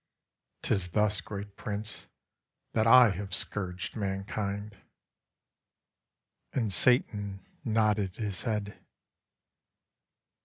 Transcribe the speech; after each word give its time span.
'Tis 0.63 0.87
thus, 0.89 1.21
great 1.21 1.55
Prince, 1.55 2.07
that 2.73 2.87
I 2.87 3.11
have 3.11 3.35
scourged 3.35 3.95
mankind." 3.95 4.77
And 6.53 6.73
Satan 6.73 7.45
nodded 7.63 8.15
his 8.15 8.41
head. 8.41 8.83